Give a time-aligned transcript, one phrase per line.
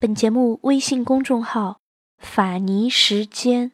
[0.00, 1.80] 本节目微信公众号
[2.22, 3.72] “法尼时间”。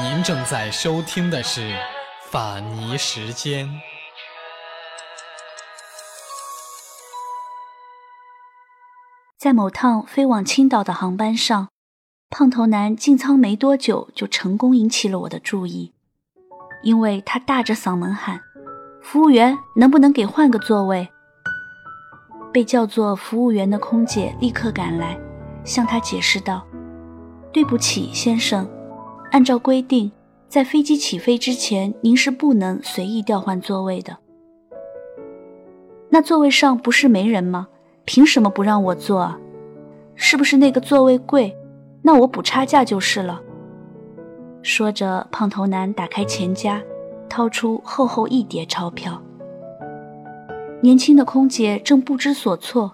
[0.00, 1.74] 您正在收听的是
[2.30, 3.68] 《法尼时间》。
[9.36, 11.75] 在某趟飞往青岛的航班上。
[12.28, 15.92] 胖头男进舱没多久，就成功引起了我的注意，
[16.82, 18.40] 因为他大着嗓门喊
[19.00, 21.08] ：“服务员，能不能给换个座位？”
[22.52, 25.16] 被叫做服务员的空姐立刻赶来，
[25.64, 26.66] 向他解释道
[27.52, 28.68] ：“对不起，先生，
[29.30, 30.10] 按照规定，
[30.48, 34.18] 在飞机起飞之前，您是不能随意调换座位的。
[36.10, 37.68] 那座位上不是没人吗？
[38.04, 39.38] 凭什么不让我坐啊？
[40.16, 41.56] 是不是那个座位贵？”
[42.06, 43.40] 那我补差价就是了。
[44.62, 46.80] 说着，胖头男打开钱夹，
[47.28, 49.20] 掏出厚厚一叠钞票。
[50.80, 52.92] 年轻的空姐正不知所措，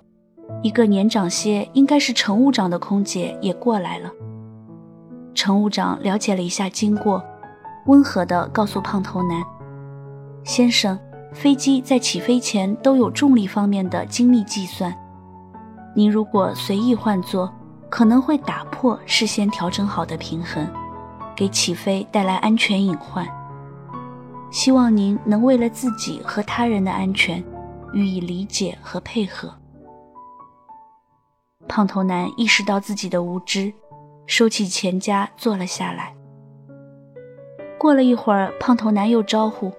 [0.63, 4.11] 一个年长些、应该是乘务长的空姐也过来了。
[5.35, 7.23] 乘务长了解了一下经过，
[7.85, 9.43] 温和地告诉胖头男
[10.43, 10.99] ：“先生，
[11.35, 14.95] 飞机在起飞前都有重力方面的精密计算，
[15.95, 17.53] 您如果随意换座。”
[17.93, 20.67] 可能会打破事先调整好的平衡，
[21.37, 23.29] 给起飞带来安全隐患。
[24.51, 27.45] 希望您能为了自己和他人的安全，
[27.93, 29.55] 予以理解和配合。
[31.69, 33.71] 胖头男意识到自己的无知，
[34.27, 36.15] 收起钱夹坐了下来。
[37.79, 39.71] 过了一会儿，胖头男又招呼：“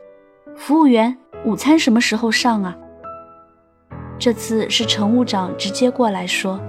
[0.55, 2.77] 服务员，午餐什么时候上啊？”
[4.19, 6.61] 这次是乘务长直接过来说。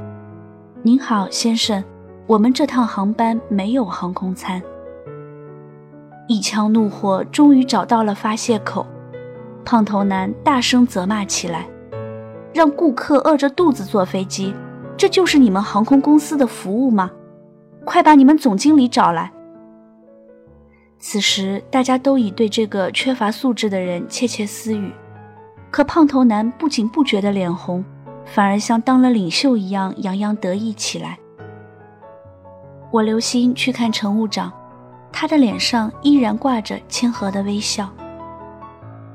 [0.86, 1.82] 您好，先生，
[2.26, 4.60] 我们这趟航班没有航空餐。
[6.28, 8.86] 一腔怒火终于找到了发泄口，
[9.64, 11.66] 胖头男大声责骂起来
[12.52, 14.54] ：“让顾客饿着肚子坐飞机，
[14.94, 17.10] 这就是你们航空公司的服务吗？
[17.86, 19.32] 快把你们总经理找来！”
[21.00, 24.92] 此时大家都已对这个缺乏素质的人窃窃私语，
[25.70, 27.82] 可胖头男不仅不觉得脸红。
[28.24, 31.18] 反而像当了领袖一样洋洋得意起来。
[32.90, 34.52] 我留心去看乘务长，
[35.12, 37.90] 他的脸上依然挂着谦和的微笑。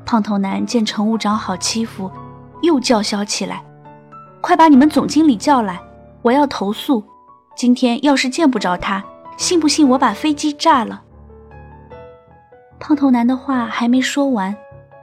[0.06, 2.12] 胖头男见乘务长好欺负，
[2.62, 3.64] 又叫嚣起来
[4.42, 5.80] ：“快把你们总经理叫来，
[6.22, 7.04] 我要投诉！
[7.56, 9.04] 今天要是见不着他，
[9.38, 11.04] 信不信我把飞机炸了？”
[12.80, 14.56] 胖头男的话还没说完，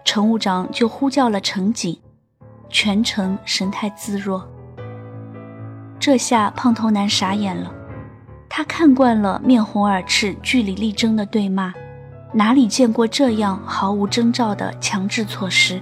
[0.04, 1.98] 乘务长就呼叫了乘警。
[2.68, 4.46] 全程神态自若。
[5.98, 7.72] 这下胖头男傻眼了，
[8.48, 11.72] 他看惯了面红耳赤、据理力争的对骂，
[12.32, 15.80] 哪里见过这样毫无征兆的强制措施？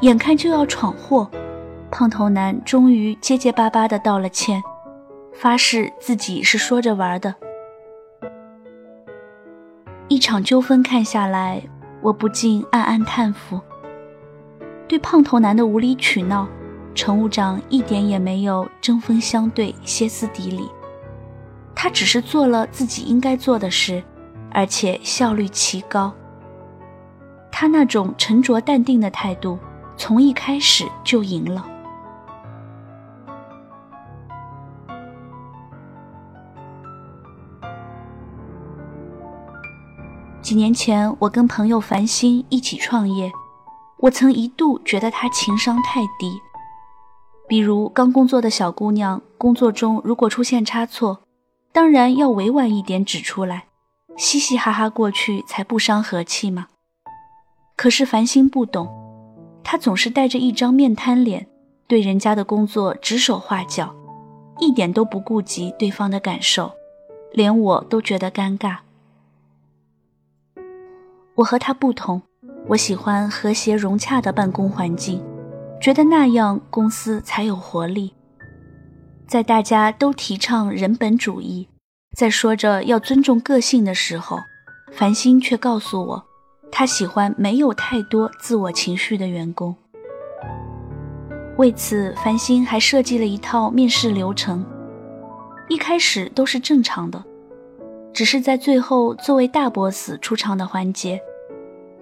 [0.00, 1.30] 眼看就要闯祸，
[1.90, 4.62] 胖头男终于结结巴巴地道了歉，
[5.32, 7.34] 发誓自己是说着玩的。
[10.08, 11.62] 一场纠纷看下来，
[12.02, 13.60] 我不禁暗暗叹服。
[14.90, 16.48] 对胖头男的无理取闹，
[16.96, 20.68] 乘务长一点也没有针锋相对、歇斯底里，
[21.76, 24.02] 他只是做了自己应该做的事，
[24.50, 26.12] 而且效率奇高。
[27.52, 29.60] 他那种沉着淡定的态度，
[29.96, 31.64] 从一开始就赢了。
[40.42, 43.30] 几年前，我跟朋友繁星一起创业。
[44.02, 46.40] 我曾一度觉得他情商太低，
[47.46, 51.22] 比如刚工作的小姑娘，工作中如果出现差错，
[51.70, 53.66] 当然要委婉一点指出来，
[54.16, 56.68] 嘻嘻哈哈过去才不伤和气嘛。
[57.76, 58.88] 可是繁星不懂，
[59.62, 61.46] 他总是带着一张面瘫脸，
[61.86, 63.94] 对人家的工作指手画脚，
[64.58, 66.72] 一点都不顾及对方的感受，
[67.32, 68.78] 连我都觉得尴尬。
[71.34, 72.22] 我和他不同。
[72.70, 75.20] 我喜欢和谐融洽的办公环境，
[75.80, 78.14] 觉得那样公司才有活力。
[79.26, 81.68] 在大家都提倡人本主义，
[82.16, 84.38] 在说着要尊重个性的时候，
[84.92, 86.24] 繁星却告诉我，
[86.70, 89.74] 他喜欢没有太多自我情绪的员工。
[91.56, 94.64] 为此，繁星还设计了一套面试流程，
[95.68, 97.20] 一开始都是正常的，
[98.12, 101.20] 只是在最后作为大 boss 出场的环节。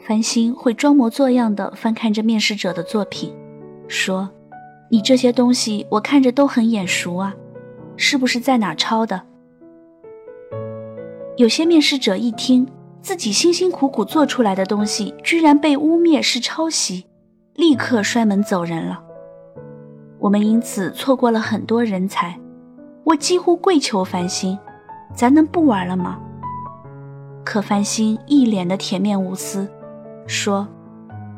[0.01, 3.35] 繁星会装模作样地翻看着面试者的作品，
[3.89, 4.31] 说
[4.91, 7.35] ：“你这些东西我看着都很眼熟啊，
[7.97, 9.23] 是不是在哪抄的？”
[11.37, 12.67] 有些面试者一听
[13.03, 17.07] 自己辛辛苦苦做出来的东西居然被污蔑是抄袭，
[17.55, 19.03] 立刻摔门走人了。
[20.19, 22.39] 我们因此错过了很多人才。
[23.05, 24.59] 我几乎跪求繁星，
[25.15, 26.19] 咱能不玩了吗？
[27.45, 29.69] 可繁星一脸的铁面无私，
[30.29, 30.69] 说：“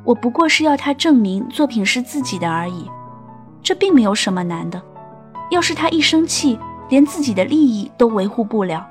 [0.05, 2.91] 我不过是要他证明作品是自己的而已，
[3.63, 4.83] 这并没有什么难的。
[5.51, 6.59] 要是他一生气，
[6.89, 8.85] 连自己的利益都维护不了，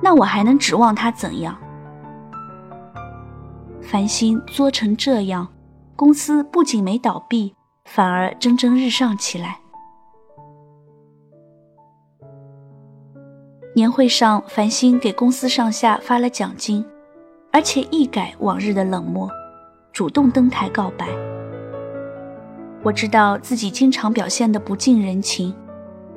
[0.00, 1.58] 那我还能指望他怎样？”
[3.82, 5.48] 繁星作成这样，
[5.96, 9.58] 公司不仅没倒闭，反而蒸蒸日上起来。
[13.74, 16.84] 年会上，繁星给公司上下发了奖金，
[17.52, 19.28] 而且一改往日的冷漠，
[19.92, 21.06] 主动登台告白。
[22.82, 25.54] 我知道自己经常表现的不近人情，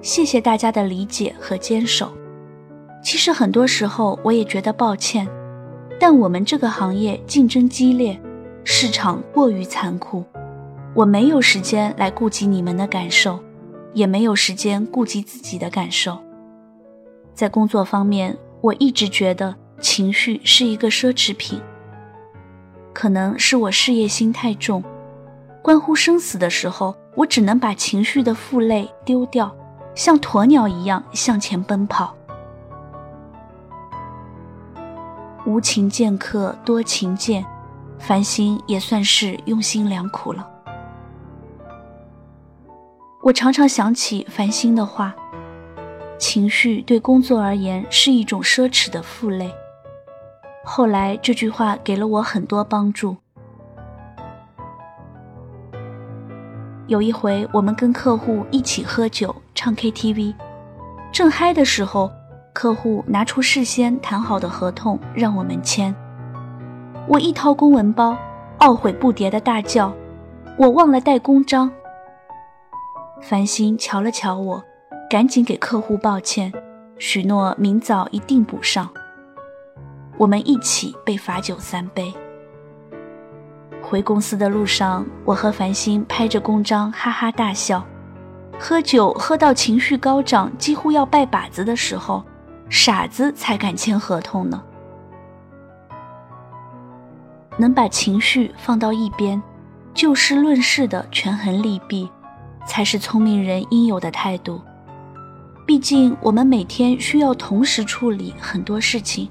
[0.01, 2.11] 谢谢大家的理解和坚守。
[3.03, 5.27] 其实很多时候我也觉得抱歉，
[5.99, 8.17] 但我们这个行业竞争激烈，
[8.63, 10.23] 市场过于残酷，
[10.93, 13.39] 我没有时间来顾及你们的感受，
[13.93, 16.17] 也没有时间顾及自己的感受。
[17.33, 21.59] 在工作方面，我一直觉得情绪是一个奢侈品。
[22.93, 24.83] 可能是我事业心太重，
[25.61, 29.53] 关乎生死的时候，我只能把情绪的负累丢掉，
[29.95, 32.15] 像鸵鸟一样向前奔跑。
[35.45, 37.45] 无情剑客多情剑，
[37.99, 40.47] 繁星也算是用心良苦了。
[43.21, 45.13] 我常常想起繁星的话。
[46.19, 49.53] 情绪对工作而言是一种奢侈的负累。
[50.63, 53.17] 后来这句话给了我很多帮助。
[56.87, 60.33] 有一回，我们跟客户一起喝酒、唱 KTV，
[61.11, 62.11] 正嗨的时候，
[62.53, 65.93] 客户拿出事先谈好的合同让我们签。
[67.07, 68.17] 我一掏公文包，
[68.59, 69.93] 懊悔不迭的大叫
[70.57, 71.71] ：“我忘了带公章。”
[73.21, 74.63] 繁星瞧了瞧我。
[75.09, 76.51] 赶紧给客户抱歉，
[76.97, 78.89] 许诺明早一定补上。
[80.17, 82.13] 我们一起被罚酒三杯。
[83.81, 87.85] 回公司的路上，我和繁星拍着公章哈哈大笑。
[88.59, 92.23] 喝酒喝到情绪高涨，几乎要拜把子的时候，
[92.69, 94.63] 傻子才敢签合同呢。
[97.57, 99.41] 能把情绪放到一边，
[99.93, 102.09] 就事论事的权衡利弊，
[102.65, 104.61] 才是聪明人应有的态度。
[105.65, 109.29] 毕竟，我们每天需要同时处理很多事情，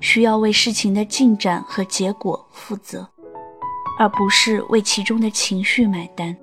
[0.00, 3.08] 需要为事情的进展和结果负责，
[3.98, 6.36] 而不是为其中的情绪买单。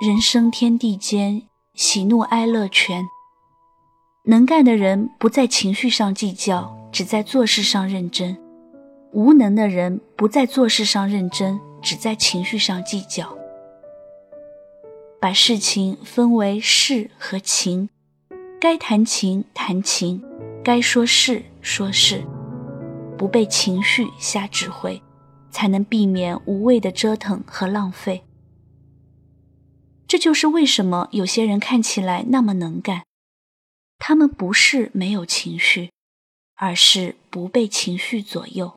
[0.00, 1.42] 人生天地间，
[1.74, 3.06] 喜怒哀乐全。
[4.24, 8.36] 能干的人不在情绪上计较，只在做事上认真；
[9.12, 13.36] 无能的人不在做事上认真，只在情绪上计较。
[15.20, 17.88] 把事情分为事和情，
[18.58, 20.22] 该谈情谈情，
[20.64, 22.24] 该说事说事，
[23.18, 25.02] 不被情绪瞎指挥，
[25.50, 28.24] 才能避免无谓的折腾和浪费。
[30.08, 33.04] 这就是为什么有些人看起来那么能干，
[33.98, 35.90] 他们不是没有情绪，
[36.54, 38.72] 而是不被情绪左右。